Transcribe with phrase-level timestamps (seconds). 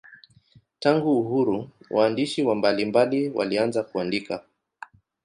[0.79, 4.43] Tangu uhuru waandishi mbalimbali walianza kuandika.